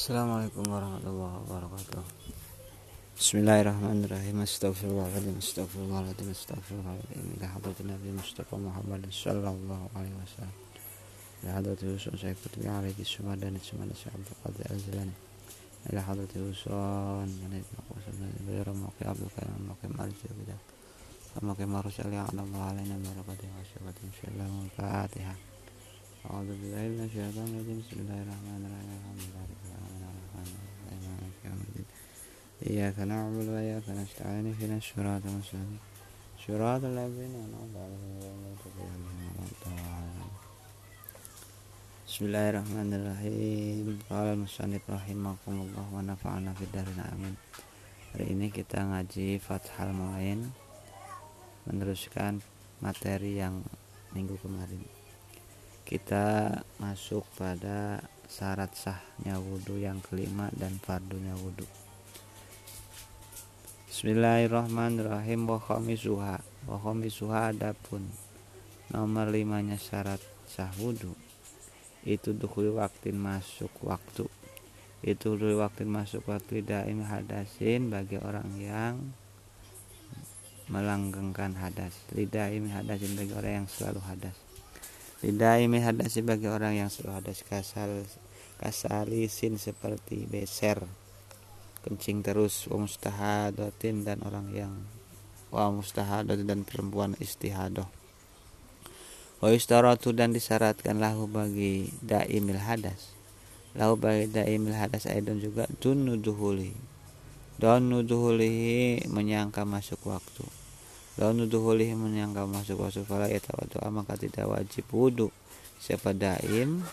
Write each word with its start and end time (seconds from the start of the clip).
السلام 0.00 0.30
عليكم 0.32 0.64
ورحمة 0.72 1.04
الله 1.12 1.32
وبركاته 1.44 2.02
بسم 3.20 3.38
الله 3.38 3.60
الرحمن 3.60 3.98
الرحيم 4.04 4.36
استغفر 4.48 4.88
الله 4.88 5.06
العظيم 5.12 5.36
استغفر 5.44 5.80
الله 5.84 6.00
العظيم 6.04 6.28
استغفر 6.30 6.74
الله 6.80 6.92
العظيم 6.96 7.26
إلى 7.36 7.46
حضرة 7.54 7.78
النبي 7.84 8.08
المصطفى 8.14 8.56
محمد 8.68 9.02
صلى 9.24 9.50
الله 9.56 9.82
عليه 9.96 10.14
وسلم 10.22 10.54
إلى 11.42 11.50
حضرة 11.56 11.80
يوسف 11.90 12.20
سيف 12.20 12.36
قطبي 12.44 12.68
عليه 12.68 12.98
السمدان 13.06 13.54
السمدان 13.60 13.90
سيد 14.00 14.12
عبد 14.16 14.28
القادر 14.32 14.60
الأزلاني 14.70 15.16
إلى 15.92 16.00
حضرة 16.08 16.32
يوسف 16.36 16.72
من 17.44 17.52
ابن 17.60 17.76
قوس 17.88 18.04
بن 18.16 18.22
الزبير 18.30 18.66
موقع 18.84 19.04
عبد 19.12 19.22
الكريم 19.28 19.60
موقع 19.68 19.86
الزبير 20.04 21.66
مارس 21.74 21.96
علي 22.00 22.16
يعلم 22.16 22.46
الله 22.48 22.62
علينا 22.70 22.94
بركته 23.04 23.48
وشفقته 23.56 24.02
إن 24.08 24.14
شاء 24.18 24.28
الله 24.32 24.48
والفاتحة 24.58 25.34
أعوذ 26.26 26.46
بالله 26.46 26.82
من 26.94 27.00
الشيطان 27.08 27.48
الرجيم 27.48 27.78
بسم 27.82 27.96
الله 28.00 28.18
الرحمن 28.24 28.60
الرحيم 28.66 28.90
الحمد 29.00 29.20
لله 29.24 29.42
رب 29.52 29.62
العالمين 29.66 29.89
رب 30.29 30.29
العالمين 30.31 30.61
الرحمن 30.65 30.97
الرحيم 30.97 31.01
مالك 31.11 31.37
يوم 31.45 31.59
الدين 31.67 31.87
إياك 32.69 32.97
نعبد 32.99 33.47
وإياك 33.53 33.87
نستعين 33.89 34.45
اهدنا 34.51 34.77
الصراط 34.77 35.23
المستقيم 35.25 35.79
صراط 36.47 36.83
الذين 36.83 37.33
أنعمت 37.45 37.75
عليهم 37.83 38.11
غير 38.21 38.33
المغضوب 38.37 38.75
عليهم 38.93 39.31
ولا 39.37 39.47
الضالين 39.51 40.31
بسم 42.07 42.21
الله 42.25 42.45
الرحمن 42.49 42.89
الرحيم 42.99 43.85
قال 44.09 44.27
المصنف 44.35 44.83
رحمكم 44.89 45.55
الله 45.65 45.85
ونفعنا 45.95 46.51
في 46.57 46.63
الدارين 46.67 46.99
آمين 47.13 47.35
Hari 48.15 48.31
ini 48.31 48.47
kita 48.47 48.79
ngaji 48.79 49.43
Fathal 49.43 49.91
Mu'in 49.91 50.47
Meneruskan 51.67 52.39
materi 52.79 53.43
yang 53.43 53.59
minggu 54.15 54.39
kemarin 54.39 54.79
kita 55.85 56.49
masuk 56.81 57.21
pada 57.37 58.01
syarat 58.30 58.70
sahnya 58.78 59.42
wudhu 59.42 59.82
yang 59.82 59.98
kelima 59.98 60.46
dan 60.54 60.78
fardunya 60.78 61.34
wudhu 61.34 61.66
Bismillahirrahmanirrahim. 63.90 65.50
Wa 65.50 65.58
khamisuha 65.58 66.38
wa 66.40 66.76
khamisuha 66.78 67.52
adapun. 67.52 68.06
Nomor 68.94 69.34
limanya 69.34 69.76
syarat 69.76 70.22
sah 70.46 70.70
wudhu 70.78 71.12
itu 72.06 72.32
dukhul 72.32 72.80
waktin 72.80 73.18
masuk 73.18 73.68
waktu. 73.82 74.24
Itu 75.02 75.36
dulu 75.36 75.60
waktu 75.60 75.84
masuk 75.84 76.24
waktu 76.30 76.64
daim 76.64 77.04
hadasin 77.04 77.92
bagi 77.92 78.16
orang 78.16 78.48
yang 78.56 78.94
melanggengkan 80.70 81.58
hadas. 81.60 81.92
Lidaim 82.14 82.72
hadasin 82.72 83.18
bagi 83.18 83.34
orang 83.36 83.66
yang 83.66 83.68
selalu 83.68 84.00
hadas 84.06 84.49
Lidaimi 85.20 85.84
hadasi 85.84 86.24
bagi 86.24 86.48
orang 86.48 86.80
yang 86.80 86.88
selalu 86.88 87.20
hadas 87.20 87.44
kasal 87.44 88.08
kasalisin 88.56 89.60
seperti 89.60 90.24
beser 90.24 90.80
kencing 91.84 92.20
terus 92.24 92.68
wa 92.68 92.84
mustahadatin 92.84 94.04
dan 94.04 94.20
orang 94.24 94.48
yang 94.52 94.72
wa 95.52 95.68
mustahadatin 95.72 96.44
dan 96.48 96.60
perempuan 96.64 97.16
istihadoh. 97.20 97.88
Wa 99.40 99.52
istaratu 99.52 100.12
dan 100.12 100.36
disyaratkan 100.36 101.00
lahu 101.00 101.24
bagi 101.24 101.88
daimil 102.04 102.60
hadas. 102.60 103.12
Lahu 103.76 103.96
bagi 103.96 104.28
daimil 104.28 104.76
hadas 104.76 105.08
aidon 105.08 105.40
juga 105.40 105.68
dunuduhuli 105.80 106.90
dunuduhulihi 107.60 109.04
menyangka 109.12 109.68
masuk 109.68 110.00
waktu 110.08 110.59
lalu 111.18 111.46
nuduhulihi 111.46 111.98
menyangka 111.98 112.46
masuk 112.46 112.86
waktu 112.86 113.02
fala 113.02 113.26
yatawaddoa 113.26 113.88
maka 113.90 114.14
tidak 114.14 114.46
wajib 114.46 114.86
wudhu 114.94 115.34
siapa 115.80 116.14
daim 116.14 116.84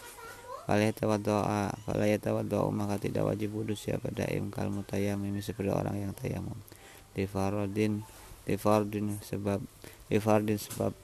fala 0.67 0.83
yatawaddoa 0.83 1.75
fala 1.85 2.05
yatawaddoa 2.09 2.67
maka 2.73 2.97
tidak 2.97 3.23
wajib 3.29 3.53
wudhu 3.53 3.77
siapa 3.77 4.09
daim 4.11 4.49
kal 4.49 4.67
mutayammim 4.73 5.38
seperti 5.39 5.71
orang 5.71 5.95
yang 5.95 6.11
tayamum. 6.11 6.57
Di 7.15 7.23
farodin 7.23 8.03
di 8.47 8.55
fardin 8.55 9.19
sebab 9.19 9.59
di 10.07 10.17
fardin 10.23 10.56
sebab 10.56 10.95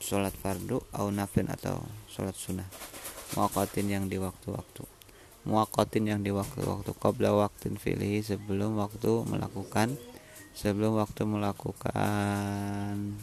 sholat 0.00 0.32
fardu 0.36 0.80
au 0.96 1.08
nafin 1.12 1.48
atau 1.52 1.84
sholat 2.08 2.32
sunnah. 2.32 2.68
Muaqatin 3.36 3.86
yang 3.86 4.04
di 4.08 4.16
waktu-waktu. 4.16 4.82
Muaqatin 5.46 6.10
yang 6.10 6.20
di 6.20 6.32
waktu-waktu. 6.32 6.90
Qabla 6.96 7.30
waktin 7.36 7.76
filihi 7.76 8.24
sebelum 8.24 8.80
waktu 8.80 9.24
melakukan 9.28 9.94
sebelum 10.54 10.98
waktu 10.98 11.22
melakukan 11.24 13.16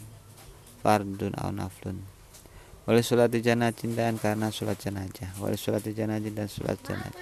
fardun 0.80 1.32
atau 1.36 1.52
naflun. 1.52 1.98
Oleh 2.88 3.04
sholat 3.04 3.28
janajin 3.28 3.92
dan 3.92 4.16
karena 4.16 4.48
sholat 4.48 4.80
jenazah. 4.80 5.28
Oleh 5.44 5.60
sholat 5.60 5.84
janajin 5.84 6.32
dan 6.32 6.48
sholat 6.48 6.80
jenazah. 6.80 7.20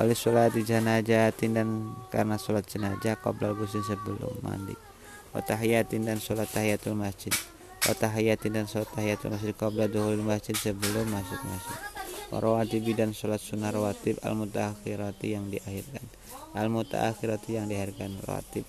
Oleh 0.00 0.16
sholat 0.16 0.56
janajatin 0.56 1.50
dan 1.52 1.68
karena 2.08 2.40
sholat 2.40 2.64
jenazah 2.64 3.20
qabla 3.20 3.52
gusin 3.52 3.84
sebelum 3.84 4.40
mandi. 4.40 4.72
Watahiyatin 5.36 6.08
dan 6.08 6.16
sholat 6.16 6.48
tahiyatul 6.48 6.96
masjid. 6.96 7.34
Watahiyatin 7.84 8.56
dan 8.56 8.64
sholat 8.64 8.88
tahiyatul 8.96 9.36
masjid 9.36 9.52
qabla 9.52 9.84
duhul 9.84 10.24
masjid 10.24 10.56
sebelum 10.56 11.12
masuk 11.12 11.44
masjid. 11.44 11.78
Warawatibi 12.32 12.96
dan 12.96 13.12
sholat 13.12 13.44
sunnah 13.44 13.68
rawatib 13.68 14.16
al 14.24 14.32
yang 15.20 15.52
diakhirkan. 15.52 16.08
Al 16.56 16.72
mutaakhirati 16.72 17.60
yang 17.60 17.68
diakhirkan 17.68 18.16
rawatib 18.24 18.64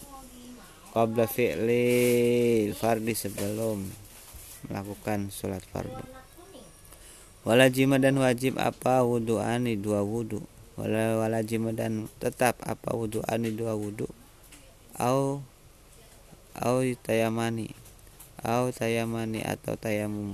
qabla 0.95 1.28
fi'li 1.28 2.72
fardi 2.72 3.11
sebelum 3.11 3.83
melakukan 4.72 5.28
sholat 5.28 5.59
fardu. 5.67 6.07
Walajima 7.44 8.00
dan 8.00 8.16
wajib 8.16 8.56
apa 8.56 9.03
ani 9.44 9.75
dua 9.75 10.07
wudhu 10.07 10.39
wala 10.79 11.19
walajima 11.19 11.75
dan 11.75 12.07
tetap 12.23 12.63
apa 12.63 12.95
ani 13.28 13.51
dua 13.51 13.75
wudhu 13.75 14.07
au 14.95 15.44
au 16.56 16.78
tayamani 17.03 17.75
au 18.39 18.72
tayamani 18.72 19.44
atau 19.44 19.75
tayamum 19.75 20.31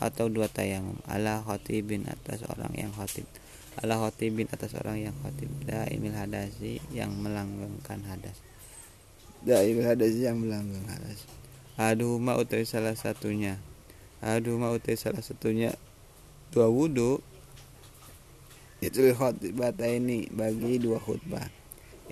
atau 0.00 0.32
dua 0.32 0.48
tayamum. 0.48 0.96
Ala 1.04 1.44
khotibin 1.44 2.08
atas 2.08 2.48
orang 2.48 2.72
yang 2.72 2.96
khotib. 2.96 3.28
Ala 3.76 4.00
khotibin 4.00 4.48
atas 4.48 4.72
orang 4.72 5.04
yang 5.04 5.14
khotib. 5.20 5.52
Daimil 5.68 6.16
hadasi 6.16 6.80
yang 6.96 7.12
melanggengkan 7.12 8.08
hadas 8.08 8.47
dail 9.48 9.80
hadas 9.80 10.12
yang 10.12 10.36
melanggang 10.44 10.84
hadas. 10.84 11.24
Aduh 11.80 12.20
mau 12.20 12.36
utai 12.36 12.68
salah 12.68 12.92
satunya. 12.92 13.56
Aduh 14.20 14.60
mau 14.60 14.76
utai 14.76 15.00
salah 15.00 15.24
satunya. 15.24 15.72
Dua 16.52 16.68
wudhu 16.68 17.24
itu 18.84 19.10
khutbah 19.16 19.72
ini 19.88 20.28
bagi 20.28 20.76
dua 20.76 21.00
khutbah. 21.00 21.48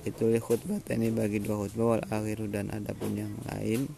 Itu 0.01 0.33
khutbah 0.41 0.81
ini 0.89 1.13
bagi 1.13 1.45
dua 1.45 1.61
khutbah. 1.61 2.01
Wal 2.01 2.05
akhiru 2.09 2.49
dan 2.49 2.73
adapun 2.73 3.21
yang 3.21 3.37
lain. 3.53 3.93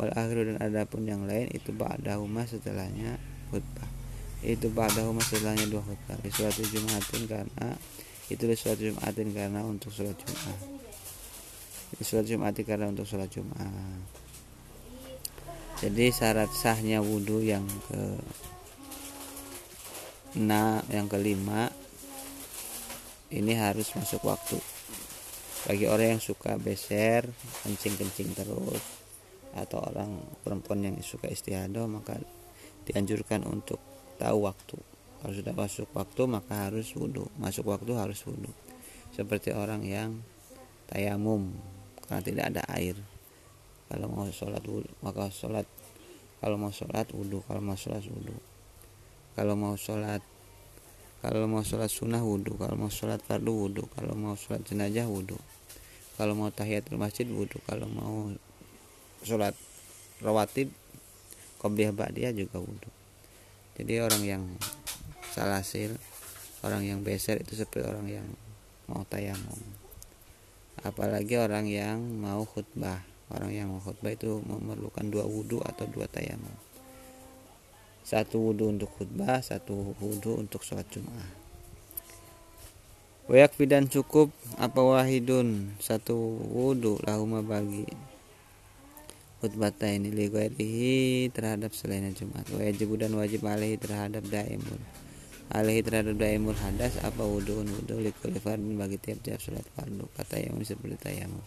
Wal 0.00 0.16
akhiru 0.16 0.48
dan 0.48 0.58
adapun 0.64 1.04
yang 1.04 1.28
lain. 1.28 1.52
Itu 1.52 1.76
ba'dahuma 1.76 2.48
setelahnya 2.48 3.20
khutbah. 3.52 3.88
Itu 4.40 4.72
ba'dahuma 4.72 5.20
setelahnya 5.20 5.68
dua 5.68 5.84
khutbah. 5.84 6.16
Di 6.24 6.32
surat 6.32 6.56
Jumatin 6.56 7.28
karena 7.28 7.68
itu 8.32 8.42
di 8.46 8.56
surat 8.56 8.78
Jumatin 8.80 9.28
karena 9.36 9.60
untuk 9.66 9.92
surat 9.92 10.16
Jumat 10.16 10.79
sholat 12.04 12.26
Jumat 12.26 12.56
karena 12.64 12.88
untuk 12.88 13.04
sholat 13.04 13.28
Jumat. 13.28 13.68
Jadi 15.80 16.12
syarat 16.12 16.52
sahnya 16.52 17.00
wudhu 17.00 17.40
yang 17.40 17.64
ke 17.88 18.00
enam 20.36 20.84
yang 20.92 21.08
kelima 21.08 21.72
ini 23.32 23.56
harus 23.56 23.92
masuk 23.96 24.20
waktu. 24.28 24.60
Bagi 25.68 25.88
orang 25.88 26.16
yang 26.16 26.22
suka 26.24 26.56
beser 26.56 27.28
kencing-kencing 27.64 28.32
terus 28.36 28.84
atau 29.56 29.82
orang 29.82 30.20
perempuan 30.44 30.84
yang 30.84 30.96
suka 31.00 31.28
istihadah 31.28 31.84
maka 31.88 32.16
dianjurkan 32.84 33.44
untuk 33.48 33.80
tahu 34.20 34.48
waktu. 34.48 34.76
Kalau 35.20 35.32
sudah 35.36 35.52
masuk 35.52 35.88
waktu 35.92 36.22
maka 36.28 36.68
harus 36.68 36.92
wudhu 36.96 37.28
masuk 37.36 37.68
waktu 37.68 37.92
harus 37.92 38.24
wudhu 38.24 38.48
seperti 39.12 39.52
orang 39.52 39.84
yang 39.84 40.24
tayamum 40.88 41.52
karena 42.10 42.22
tidak 42.26 42.44
ada 42.50 42.62
air. 42.74 42.98
Kalau 43.86 44.10
mau 44.10 44.26
sholat 44.26 44.66
wudhu 44.66 44.90
maka 45.06 45.30
sholat. 45.30 45.64
Kalau 46.42 46.58
mau 46.58 46.74
sholat 46.74 47.06
wudhu 47.14 47.38
kalau 47.46 47.62
mau 47.62 47.78
sholat 47.78 48.02
wudhu 48.02 48.34
kalau 49.40 49.54
mau 49.54 49.78
sholat 49.78 50.20
kalau 51.22 51.46
mau 51.46 51.62
sholat 51.62 51.88
sunnah 51.88 52.20
wudhu 52.20 52.60
kalau 52.60 52.74
mau 52.74 52.90
sholat 52.90 53.22
fardu 53.22 53.52
wudhu 53.52 53.84
kalau 53.94 54.12
mau 54.12 54.34
sholat 54.34 54.66
jenazah 54.66 55.06
wudhu 55.06 55.38
kalau 56.18 56.34
mau 56.34 56.50
tahiyatul 56.50 56.98
masjid 56.98 57.24
wudhu 57.24 57.56
kalau 57.64 57.86
mau 57.88 58.28
sholat 59.22 59.54
rawatib 60.20 60.68
qobliyah 61.62 61.94
ba'diyah 61.94 62.36
juga 62.36 62.58
wudhu 62.60 62.90
jadi 63.80 64.04
orang 64.04 64.22
yang 64.28 64.42
salasil 65.32 65.94
orang 66.66 66.84
yang 66.84 67.00
beser 67.00 67.40
itu 67.40 67.54
seperti 67.54 67.86
orang 67.86 68.08
yang 68.10 68.28
mau 68.90 69.06
tayamum 69.06 69.56
apalagi 70.82 71.36
orang 71.36 71.68
yang 71.68 71.98
mau 72.00 72.44
khutbah. 72.44 73.04
Orang 73.30 73.54
yang 73.54 73.70
mau 73.70 73.78
khutbah 73.78 74.10
itu 74.10 74.42
memerlukan 74.42 75.06
dua 75.06 75.24
wudhu 75.28 75.62
atau 75.62 75.86
dua 75.86 76.10
tayamum. 76.10 76.52
Satu 78.02 78.50
wudhu 78.50 78.74
untuk 78.74 78.90
khutbah 78.98 79.38
satu 79.38 79.94
wudhu 80.02 80.34
untuk 80.40 80.66
sholat 80.66 80.88
jumat 80.90 81.30
Wayak 83.30 83.54
dan 83.70 83.86
cukup 83.86 84.34
apa 84.58 84.82
wahidun? 84.82 85.78
Satu 85.78 86.18
wudhu 86.50 86.98
lahuma 87.06 87.38
bagi. 87.46 87.86
Khutbata 89.38 89.86
ini 89.86 90.10
terhadap 91.30 91.72
selain 91.72 92.10
Jumat 92.12 92.44
wajib 92.50 92.92
dan 93.00 93.14
wajib 93.16 93.46
alaihi 93.46 93.80
terhadap 93.80 94.20
daimul 94.28 94.76
alaihi 95.50 95.82
terhadap 95.82 96.14
daimul 96.16 96.56
hadas 96.56 96.98
apa 97.02 97.22
wudhu 97.26 97.66
wudhu 97.66 97.98
likul 97.98 98.34
fardin 98.38 98.78
bagi 98.78 98.96
tiap-tiap 98.96 99.42
sholat 99.42 99.66
fardu 99.74 100.06
kata 100.14 100.38
yang 100.38 100.56
seperti 100.62 100.96
tayamum 100.98 101.42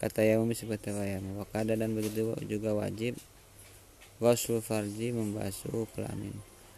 kata 0.00 0.20
yang 0.24 0.44
seperti 0.50 0.90
tayamum 0.90 1.38
wakada 1.38 1.76
dan 1.76 1.92
begitu 1.92 2.32
juga 2.48 2.72
wajib 2.72 3.14
wasul 4.22 4.62
farji 4.62 5.10
membasuh 5.10 5.84
kelamin. 5.94 6.34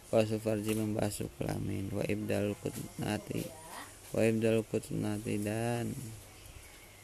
Wasul 0.09 0.41
farji 0.41 0.73
membasuh 0.73 1.29
kelamin. 1.37 1.91
Wa 1.93 2.03
ibdal 2.07 2.57
kutnati 2.59 3.45
wa 4.15 4.23
ibdal 4.23 4.63
kutnati 4.63 5.35
dan 5.43 5.91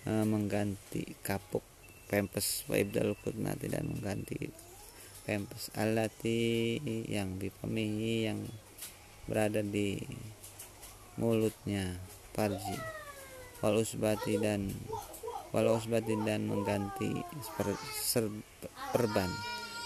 uh, 0.08 0.26
mengganti 0.26 1.14
kapuk 1.22 1.64
pempes. 2.10 2.66
Wa 2.66 2.80
ibdal 2.80 3.14
kutnati 3.22 3.70
dan 3.70 3.94
mengganti 3.94 4.50
pempes. 5.28 5.70
Alati 5.78 6.80
yang 7.08 7.38
dipemihi 7.38 8.28
yang 8.32 8.40
berada 9.24 9.64
di 9.64 10.00
mulutnya 11.16 11.96
parji 12.34 12.76
wal 13.64 13.80
usbati 13.80 14.36
dan 14.42 14.68
wal 15.56 15.80
usbati 15.80 16.20
dan 16.28 16.52
mengganti 16.52 17.24
per, 17.56 17.72
ser, 17.96 18.28
perban. 18.92 19.32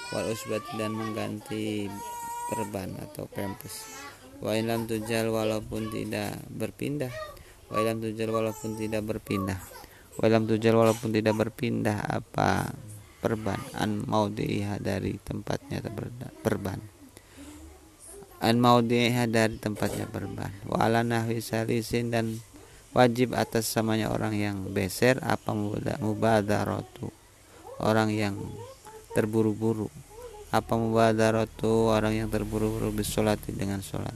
Wal 0.10 0.32
usbati 0.32 0.80
dan 0.80 0.96
mengganti 0.96 1.86
perban 2.48 2.96
atau 3.04 3.28
pempes 3.28 3.86
wa 4.40 4.56
ilam 4.56 4.88
tujal 4.88 5.30
walaupun 5.30 5.94
tidak 5.94 6.42
berpindah. 6.50 7.12
Wa 7.68 7.84
ilam 7.84 8.00
tujal 8.00 8.32
walaupun 8.32 8.80
tidak 8.80 9.04
berpindah. 9.04 9.60
Wa 10.16 10.24
ilam 10.32 10.48
tujal 10.48 10.74
walaupun 10.80 11.12
tidak 11.12 11.36
berpindah 11.36 12.00
apa 12.08 12.72
perban? 13.20 13.60
An 13.76 14.08
maudhiha 14.08 14.80
dari 14.80 15.20
tempatnya 15.20 15.84
perban 16.42 16.97
an 18.44 18.62
maudhiha 18.62 19.26
dari 19.26 19.58
tempatnya 19.58 20.06
perban 20.06 20.54
wa 20.70 20.84
ala 20.86 21.02
nahwi 21.02 21.42
salisin 21.42 22.14
dan 22.14 22.38
wajib 22.98 23.38
atas 23.38 23.70
samanya 23.70 24.10
orang 24.10 24.34
yang 24.38 24.58
beser 24.74 25.22
apa 25.22 25.54
mubadaratu 26.02 27.14
orang 27.82 28.10
yang 28.14 28.36
terburu-buru. 29.14 29.90
Apa 30.48 30.80
mubadaratu 30.80 31.92
orang 31.92 32.16
yang 32.16 32.30
terburu-buru 32.32 32.96
bisolati 32.96 33.52
dengan 33.52 33.84
sholat 33.84 34.16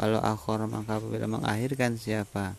Walau 0.00 0.18
akhor 0.18 0.64
maka 0.64 0.96
apabila 0.96 1.28
mengakhirkan 1.28 2.00
siapa 2.00 2.56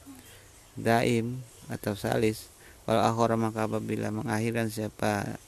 daim 0.77 1.41
atau 1.67 1.97
salis. 1.97 2.47
Walau 2.85 3.01
akhor 3.01 3.33
maka 3.35 3.65
apabila 3.65 4.13
mengakhirkan 4.13 4.69
siapa 4.69 5.41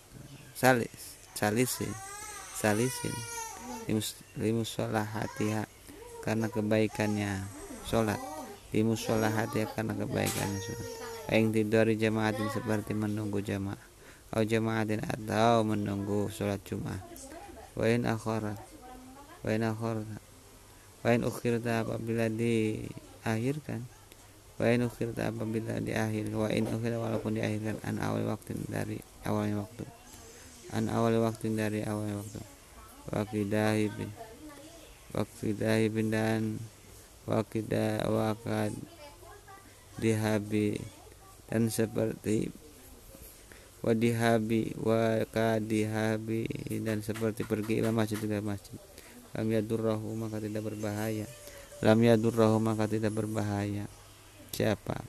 salis 0.54 1.18
salisin 1.34 1.90
salisin 2.62 3.43
limus 4.40 4.78
hatiha 4.80 5.68
karena 6.24 6.48
kebaikannya. 6.48 7.44
Sholat. 7.88 8.20
Limus 8.72 9.06
hatiha 9.08 9.66
karena 9.72 9.94
kebaikannya. 9.96 10.60
Sholat. 10.60 10.90
Yang 11.32 11.46
tidur 11.56 11.86
di 11.88 11.96
jamaatin 12.00 12.48
seperti 12.52 12.92
menunggu 12.96 13.40
jamaah. 13.40 13.80
Atau 14.34 14.50
jamaatin 14.50 15.06
atau 15.06 15.62
menunggu 15.62 16.26
sholat 16.34 16.58
jumat 16.66 16.98
wain 17.78 18.02
akhorat 18.02 18.58
wain 19.46 19.62
akhorat 19.62 20.10
Wain 21.04 21.20
ukhirta 21.28 21.84
apabila 21.84 22.32
diakhirkan. 22.32 23.84
Wain 24.56 24.88
ukhirta 24.88 25.36
apabila 25.36 25.84
diakhir. 25.84 26.32
Wain 26.32 26.64
ukhirta 26.64 26.96
walaupun 26.96 27.36
diakhirkan 27.36 27.76
An 27.84 28.00
awal 28.00 28.24
waktu 28.24 28.56
dari 28.72 29.04
awalnya 29.28 29.68
waktu. 29.68 29.84
An 30.72 30.88
awal 30.88 31.20
waktu 31.20 31.52
dari 31.52 31.84
awalnya 31.84 32.24
waktu 32.24 32.40
Wakidahibin 33.12 34.08
Wakidahibin 35.12 36.08
dan 36.08 36.42
Wakidah 37.28 38.08
wakad 38.08 38.72
Dihabi 40.00 40.80
Dan 41.52 41.68
seperti 41.68 42.48
Wadihabi 43.84 44.72
Wakadihabi 44.80 46.44
Dan 46.80 47.04
seperti 47.04 47.44
pergi 47.44 47.84
ke 47.84 47.90
masjid 47.92 48.16
ke 48.16 48.40
masjid. 48.40 48.80
Lam 49.34 49.50
yadurrahu 49.50 50.14
maka 50.14 50.38
tidak 50.38 50.62
berbahaya. 50.62 51.26
Lam 51.82 52.00
yadurrahu 52.06 52.62
maka 52.62 52.86
tidak 52.86 53.18
berbahaya. 53.18 53.90
Siapa? 54.54 55.02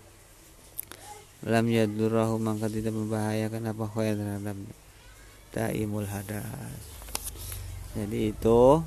Lam 1.45 1.69
yadurrahu 1.69 2.41
maka 2.41 2.73
tidak 2.73 2.97
membahayakan 2.97 3.69
apa 3.69 3.85
khoya 3.85 4.17
terhadap 4.17 4.57
daimul 5.53 6.09
hadas 6.09 7.04
jadi 7.95 8.35
itu 8.35 8.83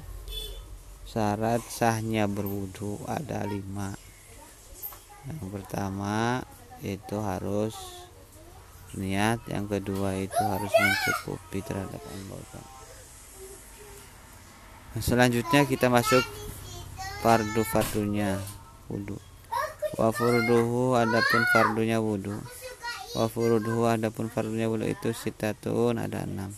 syarat 1.07 1.63
sahnya 1.63 2.27
berwudu 2.27 2.99
ada 3.07 3.47
lima. 3.47 3.95
Yang 5.23 5.47
pertama 5.47 6.43
itu 6.83 7.15
harus 7.23 7.75
niat 8.95 9.39
yang 9.47 9.67
kedua 9.67 10.15
itu 10.19 10.41
harus 10.43 10.71
mencukupi 10.71 11.63
terhadap 11.63 12.03
anggota. 12.03 12.61
Selanjutnya 14.99 15.63
kita 15.63 15.87
masuk 15.87 16.23
fardu 17.23 17.63
fardunya 17.63 18.39
wudhu 18.91 19.19
wa 19.95 20.11
furduhu 20.11 20.99
adapun 20.99 21.41
fardunya 21.55 21.97
wudhu 22.03 22.39
wa 23.15 23.25
furduhu 23.31 23.87
adapun 23.87 24.27
fardunya 24.27 24.67
wudhu 24.67 24.87
itu 24.87 25.15
sitatun 25.15 25.95
ada 25.95 26.27
enam. 26.27 26.51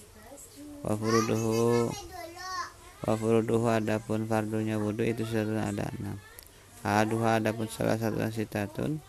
Wa 0.82 0.98
furduhu 0.98 1.90
wa 3.10 3.18
furduhu 3.18 3.66
adapun 3.66 4.30
fardunya 4.30 4.78
wudhu 4.78 5.02
itu 5.02 5.26
sitatun 5.26 5.58
ada 5.58 5.90
enam. 5.98 6.22
Ahaduha 6.86 7.42
adapun 7.42 7.66
salah 7.66 7.98
satunya 7.98 8.30
sitatun. 8.30 9.02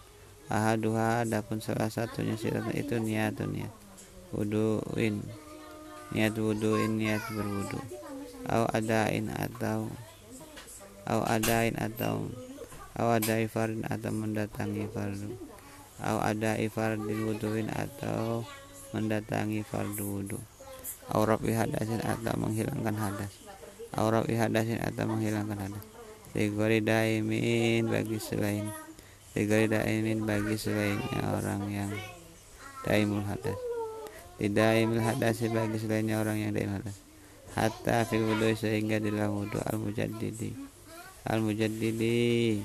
Ahaduha 0.48 1.28
adapun 1.28 1.60
salah 1.60 1.92
satunya 1.92 2.32
sitatun 2.32 2.72
itu 2.72 2.96
niatun 2.96 3.52
niat 3.52 3.68
wudhuin 4.32 5.20
niat 6.16 6.32
wudhuin 6.32 6.96
niat 6.96 7.20
berwudhu 7.28 7.76
au 8.48 8.64
adain 8.72 9.28
atau 9.36 9.92
au 11.04 11.20
adain 11.28 11.76
atau 11.76 12.24
au 12.96 13.08
ada 13.12 13.36
fardin 13.52 13.84
atau 13.84 14.10
mendatangi 14.16 14.88
fardu. 14.88 15.28
Au 16.00 16.16
ada 16.24 16.56
fardin 16.72 17.28
wuduin 17.28 17.68
atau 17.68 18.48
mendatangi 18.96 19.60
fardu 19.60 20.04
wudu. 20.08 20.40
Au 21.12 21.28
rafi 21.28 21.52
hadasin 21.52 22.00
atau 22.00 22.32
menghilangkan 22.40 22.96
hadas 22.96 23.49
au 23.98 24.06
rafi 24.10 24.38
hadasin 24.38 24.78
atau 24.82 25.06
menghilangkan 25.10 25.58
hadas 25.58 25.84
Ligori 26.30 26.78
daimin 26.78 27.90
bagi 27.90 28.22
selain. 28.22 28.70
Ligori 29.34 29.66
daimin 29.66 30.22
bagi 30.22 30.54
selainnya 30.54 31.26
orang 31.26 31.66
yang 31.66 31.90
daimul 32.86 33.26
hadas. 33.26 33.58
Tidak 34.38 34.54
daimul 34.54 35.02
hadas 35.02 35.42
bagi 35.50 35.78
selainnya 35.82 36.22
orang 36.22 36.38
yang 36.38 36.54
daimul 36.54 36.78
hadas. 36.78 36.94
Hatta 37.58 38.06
fil 38.06 38.30
wudu 38.30 38.54
sehingga 38.54 39.02
di 39.02 39.10
dalam 39.10 39.42
wudu 39.42 39.58
al 39.58 39.82
mujaddidi 39.82 40.54
al 41.26 41.42
mujaddidi 41.42 42.62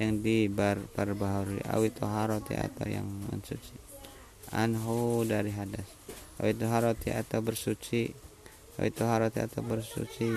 yang 0.00 0.24
dibar 0.24 0.80
perbaharui 0.96 1.60
awit 1.68 1.92
toharoti 1.92 2.56
atau 2.56 2.88
yang 2.88 3.04
mensuci. 3.28 3.76
Anhu 4.56 5.28
dari 5.28 5.52
hadas. 5.52 5.84
Awit 6.40 6.56
toharoti 6.56 7.12
atau 7.12 7.44
bersuci 7.44 8.27
awit 8.78 8.94
toharoti 8.94 9.42
atau 9.42 9.62
bersuci. 9.66 10.30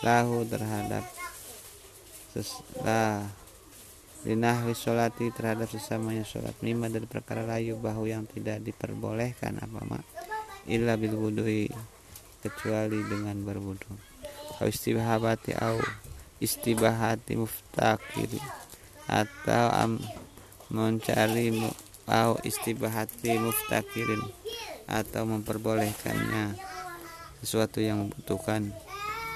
Lahu 0.00 0.48
terhadap 0.48 1.04
setelah 2.32 3.26
dinahwi 4.24 4.72
sholati 4.72 5.28
terhadap 5.34 5.68
sesamanya 5.68 6.24
sholat. 6.24 6.56
Mima 6.64 6.88
dari 6.88 7.04
perkara 7.04 7.44
layu 7.44 7.76
bahu 7.76 8.08
yang 8.08 8.24
tidak 8.24 8.64
diperbolehkan 8.64 9.60
apa 9.60 9.80
mak? 9.84 10.04
Illa 10.64 10.96
bil 10.96 11.16
wudui 11.16 11.68
kecuali 12.40 13.00
dengan 13.08 13.36
berwudu. 13.44 13.92
Au 14.60 14.68
istibahabati 14.68 15.56
au 15.56 15.80
istibahati 16.40 17.36
muftakiri 17.36 18.40
atau 19.04 19.66
am 19.72 20.00
mencari 20.72 21.52
au 22.08 22.40
istibahati 22.40 23.36
muftakirin 23.36 24.22
atau 24.88 25.22
memperbolehkannya 25.28 26.69
sesuatu 27.40 27.80
yang 27.80 28.06
membutuhkan 28.06 28.72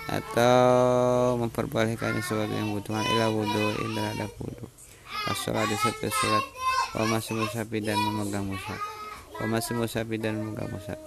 atau 0.04 1.34
memperbolehkannya 1.40 2.20
sesuatu 2.20 2.52
yang 2.52 2.72
membutuhkan 2.72 3.04
ila 3.16 3.26
wudu 3.32 3.64
terhadap 3.96 4.30
wudu. 4.40 4.66
As-sholat 5.32 5.64
disertai 5.68 6.12
sholat 6.12 6.44
wa 6.94 7.16
musafi 7.16 7.78
dan 7.80 7.96
memegang 7.96 8.44
mushaf. 8.44 8.80
Wa 9.40 9.48
musafi 9.48 10.16
dan 10.20 10.40
memegang 10.40 10.68
mushaf. 10.68 11.00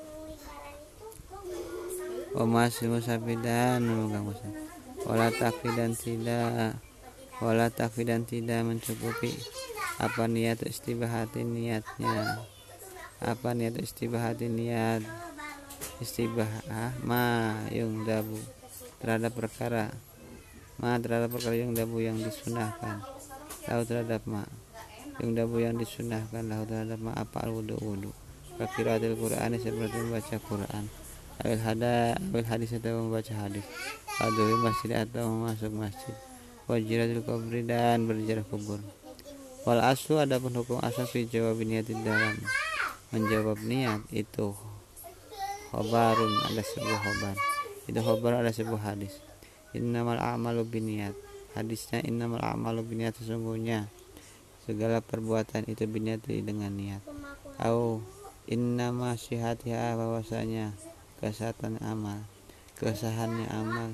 Wa 2.38 2.44
musafir 2.46 3.38
dan 3.42 3.82
memegang 3.82 4.30
musaf 4.30 4.78
wala 5.08 5.32
takfi 5.32 5.72
dan 5.72 5.96
tidak 5.96 6.76
wala 7.40 7.72
takfi 7.72 8.04
dan 8.04 8.28
tidak 8.28 8.66
mencukupi 8.68 9.32
apa 10.04 10.28
niat 10.28 10.62
istibahati 10.68 11.48
niatnya. 11.48 12.44
Apa 13.18 13.58
niat 13.58 13.82
istibahati 13.82 14.46
niat 14.46 15.02
istibah 16.00 16.50
ma 17.04 17.54
yung 17.74 18.06
dabu 18.06 18.38
terhadap 19.02 19.34
perkara. 19.34 19.90
Ma 20.78 20.98
terhadap 21.02 21.34
perkara 21.34 21.58
yang 21.58 21.74
dabu 21.74 22.02
yang 22.02 22.18
disunahkan. 22.22 23.02
Lahu 23.66 23.82
terhadap 23.86 24.22
ma. 24.30 24.46
Yang 25.18 25.32
dabu 25.34 25.58
yang 25.58 25.76
disunahkan 25.78 26.46
lahu 26.46 26.64
terhadap 26.70 27.00
ma. 27.02 27.12
Apa 27.18 27.50
al 27.50 27.58
wudu 27.58 27.78
wudu 27.82 28.12
kakiratul 28.58 29.18
Quran 29.18 29.54
seperti 29.62 29.96
membaca 30.02 30.36
Quran. 30.42 30.84
Awil 31.46 31.62
hada 31.62 32.18
awil 32.18 32.48
hadis 32.50 32.74
atau 32.74 33.06
membaca 33.06 33.34
hadis. 33.38 33.66
Adui 34.18 34.56
masjid 34.66 35.06
atau 35.06 35.30
masuk 35.46 35.74
masjid. 35.78 36.16
Wajiratul 36.66 37.22
kubri 37.22 37.62
dan 37.62 38.10
berjarah 38.10 38.44
kubur. 38.50 38.82
Wal 39.64 39.82
aslu 39.86 40.18
adapun 40.18 40.58
hukum 40.58 40.82
asal 40.82 41.06
fi 41.06 41.30
jawab 41.30 41.62
niat 41.62 41.92
dalam 41.92 42.40
menjawab 43.14 43.62
niat 43.62 44.04
itu 44.12 44.52
khobarun 45.72 46.34
ada 46.48 46.62
sebuah 46.64 47.00
khobar. 47.04 47.36
Itu 47.88 48.00
khobar 48.04 48.34
ada 48.40 48.52
sebuah 48.52 48.96
hadis. 48.96 49.20
Innamal 49.76 50.20
a'malu 50.20 50.64
biniat 50.64 51.14
hadisnya 51.58 52.06
innamal 52.06 52.40
a'malu 52.40 52.86
biniat 52.86 53.18
sesungguhnya. 53.18 53.90
Segala 54.64 55.00
perbuatan 55.00 55.66
itu 55.68 55.88
biniat 55.88 56.24
dengan 56.28 56.72
niat. 56.76 57.04
Au 57.58 58.00
innama 58.46 59.18
syihatiha 59.18 59.98
bahwasanya 59.98 60.72
kesehatan 61.20 61.82
amal 61.82 62.24
kesahannya 62.78 63.50
amal 63.50 63.90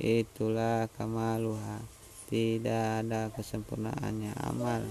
itulah 0.00 0.88
kamaluha. 0.96 1.84
Tidak 2.28 3.04
ada 3.04 3.32
kesempurnaannya 3.32 4.32
amal. 4.36 4.84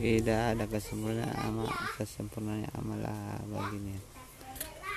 Tidak 0.00 0.56
ada 0.56 0.64
kesempurnaan 0.64 1.36
amal 1.44 1.68
kesempurnaannya 2.00 2.72
amal 2.72 3.00
baginya 3.52 4.09